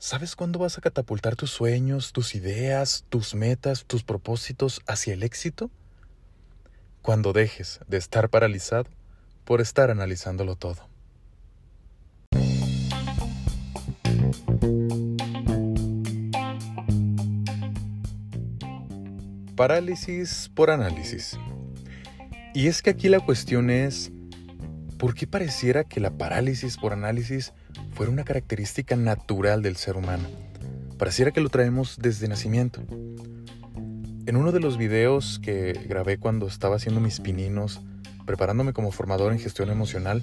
¿Sabes 0.00 0.36
cuándo 0.36 0.60
vas 0.60 0.78
a 0.78 0.80
catapultar 0.80 1.34
tus 1.34 1.50
sueños, 1.50 2.12
tus 2.12 2.36
ideas, 2.36 3.04
tus 3.08 3.34
metas, 3.34 3.84
tus 3.84 4.04
propósitos 4.04 4.80
hacia 4.86 5.12
el 5.12 5.24
éxito? 5.24 5.72
Cuando 7.02 7.32
dejes 7.32 7.80
de 7.88 7.96
estar 7.96 8.28
paralizado 8.28 8.88
por 9.44 9.60
estar 9.60 9.90
analizándolo 9.90 10.54
todo. 10.54 10.88
Parálisis 19.56 20.48
por 20.54 20.70
análisis. 20.70 21.36
Y 22.54 22.68
es 22.68 22.82
que 22.82 22.90
aquí 22.90 23.08
la 23.08 23.18
cuestión 23.18 23.68
es, 23.68 24.12
¿por 24.96 25.14
qué 25.14 25.26
pareciera 25.26 25.82
que 25.82 25.98
la 25.98 26.12
parálisis 26.12 26.76
por 26.76 26.92
análisis 26.92 27.52
fuera 27.98 28.12
una 28.12 28.22
característica 28.22 28.94
natural 28.94 29.60
del 29.60 29.74
ser 29.74 29.96
humano? 29.96 30.28
Pareciera 30.98 31.32
que 31.32 31.40
lo 31.40 31.48
traemos 31.48 31.98
desde 32.00 32.28
nacimiento. 32.28 32.80
En 34.24 34.36
uno 34.36 34.52
de 34.52 34.60
los 34.60 34.78
videos 34.78 35.40
que 35.42 35.72
grabé 35.72 36.16
cuando 36.16 36.46
estaba 36.46 36.76
haciendo 36.76 37.00
mis 37.00 37.18
pininos, 37.18 37.80
preparándome 38.24 38.72
como 38.72 38.92
formador 38.92 39.32
en 39.32 39.40
gestión 39.40 39.68
emocional, 39.68 40.22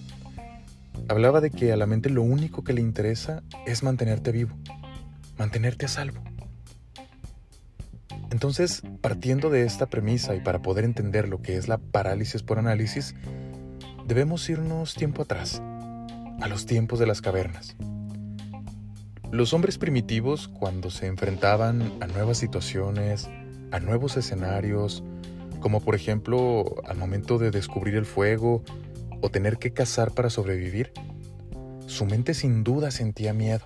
hablaba 1.09 1.41
de 1.41 1.51
que 1.51 1.73
a 1.73 1.75
la 1.75 1.85
mente 1.85 2.09
lo 2.09 2.21
único 2.21 2.63
que 2.63 2.71
le 2.71 2.79
interesa 2.79 3.43
es 3.65 3.83
mantenerte 3.83 4.31
vivo, 4.31 4.55
mantenerte 5.37 5.87
a 5.87 5.89
salvo. 5.89 6.23
Entonces, 8.31 8.83
partiendo 9.01 9.49
de 9.49 9.65
esta 9.65 9.87
premisa 9.87 10.33
y 10.33 10.39
para 10.39 10.61
poder 10.61 10.85
entender 10.85 11.27
lo 11.27 11.41
que 11.41 11.57
es 11.57 11.67
la 11.67 11.77
parálisis 11.77 12.41
por 12.41 12.57
análisis, 12.57 13.15
debemos 14.07 14.49
irnos 14.49 14.93
tiempo 14.93 15.23
atrás, 15.23 15.61
a 16.45 16.47
los 16.47 16.67
tiempos 16.67 16.99
de 16.99 17.07
las 17.07 17.21
cavernas. 17.21 17.75
Los 19.31 19.51
hombres 19.53 19.79
primitivos, 19.79 20.47
cuando 20.47 20.91
se 20.91 21.07
enfrentaban 21.07 21.91
a 22.01 22.05
nuevas 22.05 22.37
situaciones, 22.37 23.27
a 23.71 23.79
nuevos 23.79 24.15
escenarios, 24.15 25.03
como 25.59 25.81
por 25.81 25.95
ejemplo 25.95 26.75
al 26.85 26.97
momento 26.97 27.39
de 27.39 27.49
descubrir 27.49 27.95
el 27.95 28.05
fuego 28.05 28.63
o 29.23 29.31
tener 29.31 29.57
que 29.57 29.73
cazar 29.73 30.11
para 30.11 30.29
sobrevivir, 30.29 30.91
su 31.87 32.05
mente 32.05 32.35
sin 32.35 32.63
duda 32.63 32.91
sentía 32.91 33.33
miedo. 33.33 33.65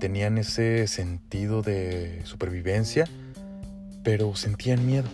Tenían 0.00 0.38
ese 0.38 0.88
sentido 0.88 1.62
de 1.62 2.20
supervivencia 2.24 3.04
pero 4.02 4.34
sentían 4.34 4.84
miedo. 4.84 5.08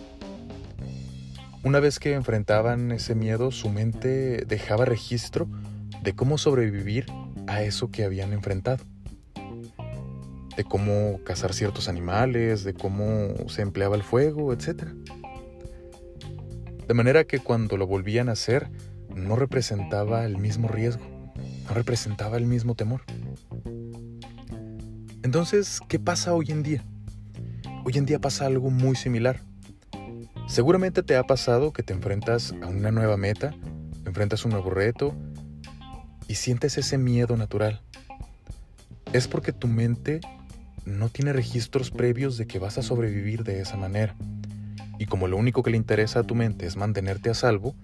Una 1.63 1.79
vez 1.79 1.99
que 1.99 2.13
enfrentaban 2.13 2.91
ese 2.91 3.13
miedo, 3.13 3.51
su 3.51 3.69
mente 3.69 4.43
dejaba 4.47 4.85
registro 4.85 5.47
de 6.07 6.15
cómo 6.15 6.37
sobrevivir 6.37 7.05
a 7.47 7.63
eso 7.63 7.91
que 7.91 8.05
habían 8.05 8.31
enfrentado. 8.31 8.81
De 10.55 10.63
cómo 10.63 11.19
cazar 11.25 11.53
ciertos 11.53 11.89
animales, 11.89 12.63
de 12.63 12.73
cómo 12.73 13.33
se 13.49 13.61
empleaba 13.61 13.97
el 13.97 14.03
fuego, 14.03 14.53
etc. 14.53 14.85
De 16.87 16.93
manera 16.93 17.25
que 17.25 17.39
cuando 17.39 17.75
lo 17.75 17.87
volvían 17.87 18.29
a 18.29 18.31
hacer, 18.31 18.69
no 19.13 19.35
representaba 19.35 20.23
el 20.23 20.37
mismo 20.37 20.69
riesgo, 20.69 21.03
no 21.67 21.73
representaba 21.73 22.37
el 22.37 22.45
mismo 22.45 22.73
temor. 22.73 23.01
Entonces, 25.23 25.81
¿qué 25.89 25.99
pasa 25.99 26.33
hoy 26.33 26.51
en 26.51 26.63
día? 26.63 26.85
Hoy 27.83 27.97
en 27.97 28.05
día 28.05 28.19
pasa 28.19 28.45
algo 28.45 28.69
muy 28.69 28.95
similar. 28.95 29.41
Seguramente 30.47 31.03
te 31.03 31.17
ha 31.17 31.23
pasado 31.23 31.73
que 31.73 31.83
te 31.83 31.91
enfrentas 31.91 32.55
a 32.61 32.67
una 32.67 32.91
nueva 32.91 33.17
meta, 33.17 33.53
enfrentas 34.05 34.45
un 34.45 34.51
nuevo 34.51 34.69
reto 34.69 35.13
y 36.27 36.35
sientes 36.35 36.77
ese 36.77 36.97
miedo 36.97 37.37
natural. 37.37 37.81
Es 39.13 39.27
porque 39.27 39.53
tu 39.53 39.67
mente 39.67 40.19
no 40.85 41.09
tiene 41.09 41.33
registros 41.33 41.91
previos 41.91 42.37
de 42.37 42.47
que 42.47 42.59
vas 42.59 42.77
a 42.77 42.83
sobrevivir 42.83 43.43
de 43.43 43.61
esa 43.61 43.77
manera. 43.77 44.15
Y 44.99 45.05
como 45.05 45.27
lo 45.27 45.37
único 45.37 45.63
que 45.63 45.71
le 45.71 45.77
interesa 45.77 46.21
a 46.21 46.23
tu 46.23 46.35
mente 46.35 46.65
es 46.65 46.75
mantenerte 46.75 47.29
a 47.29 47.33
salvo, 47.33 47.75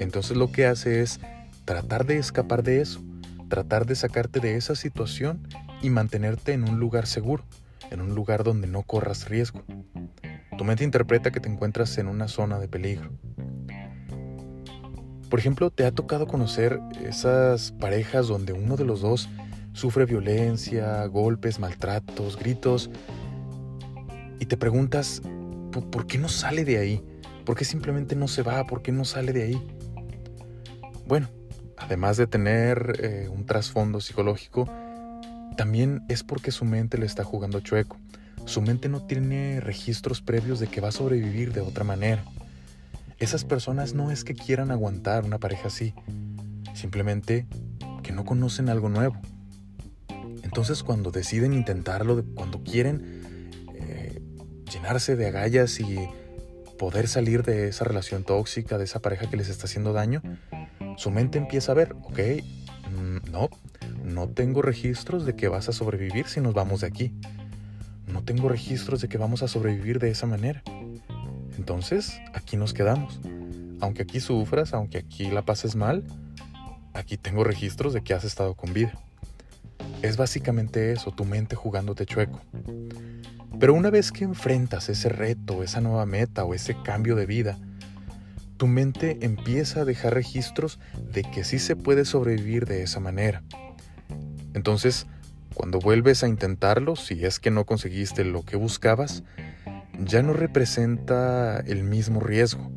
entonces 0.00 0.36
lo 0.36 0.50
que 0.50 0.66
hace 0.66 1.02
es 1.02 1.20
tratar 1.64 2.06
de 2.06 2.18
escapar 2.18 2.62
de 2.62 2.80
eso, 2.80 3.02
tratar 3.48 3.86
de 3.86 3.94
sacarte 3.94 4.40
de 4.40 4.56
esa 4.56 4.74
situación 4.74 5.46
y 5.82 5.90
mantenerte 5.90 6.52
en 6.52 6.68
un 6.68 6.78
lugar 6.78 7.06
seguro 7.06 7.44
en 7.90 8.00
un 8.00 8.14
lugar 8.14 8.44
donde 8.44 8.66
no 8.66 8.82
corras 8.82 9.28
riesgo. 9.28 9.62
Tu 10.56 10.64
mente 10.64 10.84
interpreta 10.84 11.30
que 11.30 11.40
te 11.40 11.48
encuentras 11.48 11.96
en 11.98 12.08
una 12.08 12.28
zona 12.28 12.58
de 12.58 12.68
peligro. 12.68 13.10
Por 15.28 15.40
ejemplo, 15.40 15.70
¿te 15.70 15.84
ha 15.84 15.92
tocado 15.92 16.26
conocer 16.26 16.80
esas 17.04 17.72
parejas 17.72 18.28
donde 18.28 18.52
uno 18.52 18.76
de 18.76 18.84
los 18.84 19.00
dos 19.00 19.28
sufre 19.72 20.06
violencia, 20.06 21.04
golpes, 21.06 21.58
maltratos, 21.58 22.38
gritos? 22.38 22.90
Y 24.38 24.46
te 24.46 24.56
preguntas, 24.56 25.22
¿por 25.90 26.06
qué 26.06 26.18
no 26.18 26.28
sale 26.28 26.64
de 26.64 26.78
ahí? 26.78 27.04
¿Por 27.44 27.56
qué 27.56 27.64
simplemente 27.64 28.14
no 28.14 28.28
se 28.28 28.42
va? 28.42 28.64
¿Por 28.66 28.82
qué 28.82 28.92
no 28.92 29.04
sale 29.04 29.32
de 29.32 29.42
ahí? 29.44 29.66
Bueno, 31.06 31.28
además 31.76 32.16
de 32.16 32.26
tener 32.26 33.00
eh, 33.02 33.28
un 33.28 33.46
trasfondo 33.46 34.00
psicológico, 34.00 34.68
también 35.56 36.02
es 36.08 36.22
porque 36.22 36.50
su 36.52 36.64
mente 36.64 36.98
le 36.98 37.06
está 37.06 37.24
jugando 37.24 37.60
chueco. 37.60 37.98
Su 38.44 38.62
mente 38.62 38.88
no 38.88 39.06
tiene 39.06 39.60
registros 39.60 40.20
previos 40.20 40.60
de 40.60 40.68
que 40.68 40.80
va 40.80 40.88
a 40.88 40.92
sobrevivir 40.92 41.52
de 41.52 41.60
otra 41.60 41.82
manera. 41.82 42.24
Esas 43.18 43.44
personas 43.44 43.94
no 43.94 44.10
es 44.10 44.24
que 44.24 44.34
quieran 44.34 44.70
aguantar 44.70 45.24
una 45.24 45.38
pareja 45.38 45.68
así, 45.68 45.94
simplemente 46.74 47.46
que 48.02 48.12
no 48.12 48.24
conocen 48.24 48.68
algo 48.68 48.88
nuevo. 48.88 49.16
Entonces 50.42 50.82
cuando 50.82 51.10
deciden 51.10 51.52
intentarlo, 51.52 52.24
cuando 52.34 52.62
quieren 52.62 53.50
eh, 53.74 54.20
llenarse 54.70 55.16
de 55.16 55.28
agallas 55.28 55.80
y 55.80 55.98
poder 56.78 57.08
salir 57.08 57.42
de 57.42 57.68
esa 57.68 57.84
relación 57.84 58.22
tóxica, 58.22 58.76
de 58.76 58.84
esa 58.84 59.00
pareja 59.00 59.30
que 59.30 59.36
les 59.36 59.48
está 59.48 59.64
haciendo 59.64 59.92
daño, 59.92 60.22
su 60.96 61.10
mente 61.10 61.38
empieza 61.38 61.72
a 61.72 61.74
ver, 61.74 61.92
ok, 62.02 62.18
mm, 62.90 63.30
no, 63.30 63.48
no 64.04 64.28
tengo 64.28 64.62
registros 64.62 65.24
de 65.24 65.36
que 65.36 65.48
vas 65.48 65.68
a 65.68 65.72
sobrevivir 65.72 66.26
si 66.26 66.40
nos 66.40 66.54
vamos 66.54 66.82
de 66.82 66.86
aquí. 66.86 67.14
No 68.06 68.22
tengo 68.22 68.48
registros 68.48 69.00
de 69.00 69.08
que 69.08 69.18
vamos 69.18 69.42
a 69.42 69.48
sobrevivir 69.48 69.98
de 69.98 70.10
esa 70.10 70.26
manera. 70.26 70.62
Entonces, 71.56 72.20
aquí 72.34 72.56
nos 72.56 72.74
quedamos. 72.74 73.20
Aunque 73.80 74.02
aquí 74.02 74.20
sufras, 74.20 74.72
aunque 74.72 74.98
aquí 74.98 75.30
la 75.30 75.44
pases 75.44 75.76
mal, 75.76 76.04
aquí 76.94 77.16
tengo 77.16 77.44
registros 77.44 77.92
de 77.92 78.02
que 78.02 78.14
has 78.14 78.24
estado 78.24 78.54
con 78.54 78.72
vida. 78.72 78.92
Es 80.02 80.16
básicamente 80.16 80.92
eso, 80.92 81.10
tu 81.10 81.24
mente 81.24 81.56
jugándote 81.56 82.06
chueco. 82.06 82.40
Pero 83.58 83.74
una 83.74 83.90
vez 83.90 84.12
que 84.12 84.24
enfrentas 84.24 84.88
ese 84.88 85.08
reto, 85.08 85.62
esa 85.62 85.80
nueva 85.80 86.06
meta 86.06 86.44
o 86.44 86.54
ese 86.54 86.76
cambio 86.82 87.16
de 87.16 87.26
vida, 87.26 87.58
tu 88.56 88.66
mente 88.66 89.18
empieza 89.20 89.80
a 89.80 89.84
dejar 89.84 90.14
registros 90.14 90.78
de 91.12 91.22
que 91.22 91.44
sí 91.44 91.58
se 91.58 91.76
puede 91.76 92.04
sobrevivir 92.04 92.66
de 92.66 92.82
esa 92.82 93.00
manera. 93.00 93.42
Entonces, 94.54 95.06
cuando 95.54 95.78
vuelves 95.78 96.22
a 96.22 96.28
intentarlo, 96.28 96.96
si 96.96 97.24
es 97.24 97.38
que 97.38 97.50
no 97.50 97.64
conseguiste 97.64 98.24
lo 98.24 98.42
que 98.42 98.56
buscabas, 98.56 99.22
ya 100.04 100.22
no 100.22 100.32
representa 100.32 101.58
el 101.60 101.82
mismo 101.82 102.20
riesgo. 102.20 102.70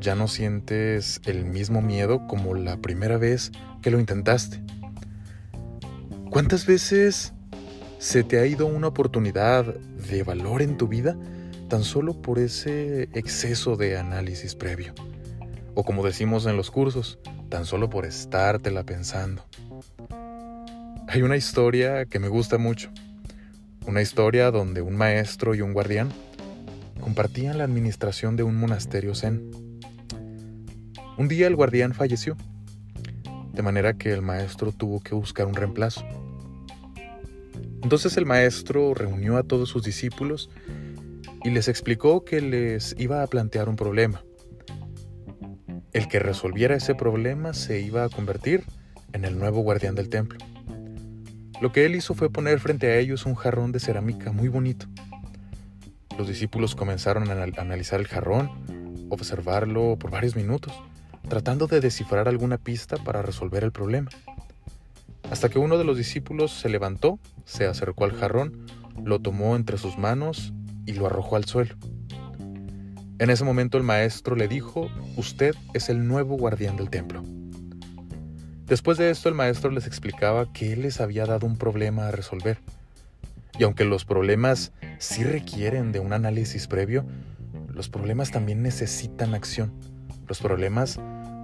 Ya 0.00 0.14
no 0.14 0.28
sientes 0.28 1.20
el 1.24 1.44
mismo 1.44 1.82
miedo 1.82 2.26
como 2.26 2.54
la 2.54 2.76
primera 2.76 3.16
vez 3.16 3.52
que 3.82 3.90
lo 3.90 3.98
intentaste. 3.98 4.62
¿Cuántas 6.30 6.66
veces 6.66 7.32
se 7.98 8.22
te 8.22 8.38
ha 8.38 8.46
ido 8.46 8.66
una 8.66 8.88
oportunidad 8.88 9.74
de 9.74 10.22
valor 10.22 10.62
en 10.62 10.76
tu 10.76 10.86
vida 10.86 11.16
tan 11.68 11.82
solo 11.82 12.20
por 12.20 12.38
ese 12.38 13.04
exceso 13.14 13.76
de 13.76 13.96
análisis 13.96 14.54
previo? 14.54 14.92
O 15.74 15.82
como 15.84 16.04
decimos 16.04 16.46
en 16.46 16.56
los 16.56 16.70
cursos, 16.70 17.18
tan 17.48 17.64
solo 17.64 17.88
por 17.88 18.04
estártela 18.04 18.84
pensando. 18.84 19.44
Hay 21.08 21.22
una 21.22 21.36
historia 21.36 22.04
que 22.04 22.18
me 22.18 22.28
gusta 22.28 22.58
mucho. 22.58 22.90
Una 23.86 24.02
historia 24.02 24.50
donde 24.50 24.82
un 24.82 24.96
maestro 24.96 25.54
y 25.54 25.60
un 25.60 25.72
guardián 25.72 26.12
compartían 27.00 27.58
la 27.58 27.64
administración 27.64 28.34
de 28.34 28.42
un 28.42 28.56
monasterio 28.56 29.14
zen. 29.14 29.48
Un 31.16 31.28
día 31.28 31.46
el 31.46 31.54
guardián 31.54 31.94
falleció, 31.94 32.36
de 33.52 33.62
manera 33.62 33.94
que 33.94 34.12
el 34.12 34.22
maestro 34.22 34.72
tuvo 34.72 35.00
que 35.00 35.14
buscar 35.14 35.46
un 35.46 35.54
reemplazo. 35.54 36.04
Entonces 37.80 38.16
el 38.16 38.26
maestro 38.26 38.92
reunió 38.92 39.36
a 39.36 39.44
todos 39.44 39.68
sus 39.68 39.84
discípulos 39.84 40.50
y 41.44 41.50
les 41.50 41.68
explicó 41.68 42.24
que 42.24 42.40
les 42.40 42.96
iba 42.98 43.22
a 43.22 43.26
plantear 43.28 43.68
un 43.68 43.76
problema. 43.76 44.24
El 45.92 46.08
que 46.08 46.18
resolviera 46.18 46.74
ese 46.74 46.96
problema 46.96 47.54
se 47.54 47.80
iba 47.80 48.02
a 48.02 48.08
convertir 48.08 48.64
en 49.12 49.24
el 49.24 49.38
nuevo 49.38 49.60
guardián 49.60 49.94
del 49.94 50.08
templo. 50.08 50.38
Lo 51.60 51.72
que 51.72 51.86
él 51.86 51.94
hizo 51.94 52.14
fue 52.14 52.30
poner 52.30 52.60
frente 52.60 52.88
a 52.88 52.96
ellos 52.98 53.24
un 53.24 53.34
jarrón 53.34 53.72
de 53.72 53.80
cerámica 53.80 54.30
muy 54.30 54.48
bonito. 54.48 54.86
Los 56.18 56.28
discípulos 56.28 56.74
comenzaron 56.74 57.30
a 57.30 57.60
analizar 57.60 58.00
el 58.00 58.08
jarrón, 58.08 58.50
observarlo 59.10 59.96
por 59.98 60.10
varios 60.10 60.36
minutos, 60.36 60.72
tratando 61.28 61.66
de 61.66 61.80
descifrar 61.80 62.28
alguna 62.28 62.58
pista 62.58 62.96
para 62.96 63.22
resolver 63.22 63.64
el 63.64 63.72
problema. 63.72 64.10
hasta 65.30 65.48
que 65.48 65.58
uno 65.58 65.76
de 65.76 65.84
los 65.84 65.96
discípulos 65.96 66.52
se 66.52 66.68
levantó, 66.68 67.18
se 67.44 67.66
acercó 67.66 68.04
al 68.04 68.12
jarrón, 68.12 68.66
lo 69.04 69.18
tomó 69.18 69.56
entre 69.56 69.76
sus 69.76 69.98
manos 69.98 70.52
y 70.86 70.92
lo 70.92 71.06
arrojó 71.06 71.36
al 71.36 71.46
suelo. 71.46 71.74
En 73.18 73.30
ese 73.30 73.44
momento 73.44 73.76
el 73.76 73.82
maestro 73.82 74.36
le 74.36 74.46
dijo, 74.46 74.88
usted 75.16 75.54
es 75.74 75.88
el 75.88 76.06
nuevo 76.06 76.36
guardián 76.36 76.76
del 76.76 76.90
templo. 76.90 77.24
Después 78.66 78.98
de 78.98 79.10
esto 79.10 79.28
el 79.28 79.36
maestro 79.36 79.70
les 79.70 79.86
explicaba 79.86 80.52
que 80.52 80.72
él 80.72 80.82
les 80.82 81.00
había 81.00 81.24
dado 81.24 81.46
un 81.46 81.56
problema 81.56 82.08
a 82.08 82.10
resolver. 82.10 82.58
Y 83.58 83.62
aunque 83.62 83.84
los 83.84 84.04
problemas 84.04 84.72
sí 84.98 85.22
requieren 85.22 85.92
de 85.92 86.00
un 86.00 86.12
análisis 86.12 86.66
previo, 86.66 87.04
los 87.72 87.88
problemas 87.88 88.32
también 88.32 88.62
necesitan 88.62 89.34
acción. 89.34 89.72
Los 90.26 90.40
problemas 90.40 90.98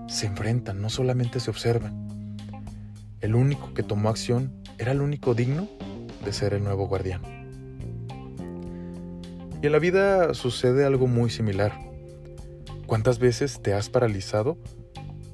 se 0.08 0.26
enfrentan, 0.26 0.82
no 0.82 0.90
solamente 0.90 1.38
se 1.38 1.50
observan. 1.50 2.36
El 3.20 3.36
único 3.36 3.72
que 3.72 3.84
tomó 3.84 4.08
acción 4.08 4.52
era 4.78 4.90
el 4.90 5.00
único 5.00 5.34
digno 5.34 5.68
de 6.24 6.32
ser 6.32 6.54
el 6.54 6.64
nuevo 6.64 6.88
guardián. 6.88 7.22
Y 9.62 9.66
en 9.66 9.72
la 9.72 9.78
vida 9.78 10.34
sucede 10.34 10.84
algo 10.84 11.06
muy 11.06 11.30
similar. 11.30 11.72
¿Cuántas 12.86 13.20
veces 13.20 13.62
te 13.62 13.74
has 13.74 13.88
paralizado 13.88 14.58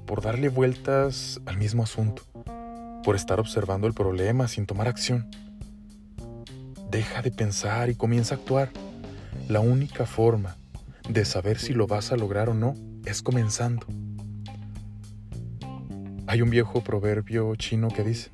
por 0.08 0.22
darle 0.22 0.49
vueltas 0.49 1.38
al 1.44 1.58
mismo 1.58 1.82
asunto, 1.82 2.22
por 3.05 3.14
estar 3.14 3.38
observando 3.40 3.87
el 3.87 3.93
problema 3.93 4.49
sin 4.49 4.64
tomar 4.64 4.88
acción. 4.88 5.28
Deja 6.90 7.20
de 7.20 7.31
pensar 7.31 7.90
y 7.90 7.94
comienza 7.94 8.34
a 8.34 8.38
actuar. 8.38 8.70
La 9.49 9.60
única 9.60 10.06
forma 10.06 10.56
de 11.10 11.26
saber 11.26 11.58
si 11.58 11.75
lo 11.75 11.87
vas 11.87 12.10
a 12.10 12.16
lograr 12.16 12.49
o 12.49 12.55
no 12.55 12.75
es 13.05 13.20
comenzando. 13.20 13.87
Hay 16.26 16.40
un 16.40 16.49
viejo 16.49 16.82
proverbio 16.82 17.55
chino 17.56 17.88
que 17.88 18.02
dice, 18.02 18.31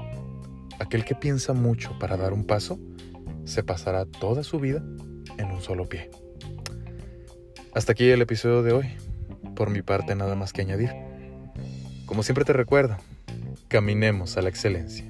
aquel 0.79 1.05
que 1.05 1.17
piensa 1.17 1.55
mucho 1.55 1.99
para 1.99 2.17
dar 2.17 2.33
un 2.33 2.45
paso, 2.45 2.79
se 3.45 3.65
pasará 3.65 4.07
toda 4.07 4.45
su 4.45 4.61
vida 4.61 4.81
en 5.39 5.51
un 5.51 5.61
solo 5.61 5.89
pie. 5.89 6.13
Hasta 7.75 7.93
aquí 7.93 8.11
el 8.11 8.23
episodio 8.23 8.63
de 8.63 8.73
hoy. 8.73 8.87
Por 9.57 9.71
mi 9.71 9.83
parte 9.83 10.15
nada 10.15 10.37
más 10.37 10.53
que 10.53 10.63
añadir. 10.63 11.14
Como 12.15 12.23
siempre 12.23 12.45
te 12.45 12.53
recuerdo, 12.53 12.97
caminemos 13.67 14.37
a 14.37 14.43
la 14.43 14.49
excelencia. 14.49 15.05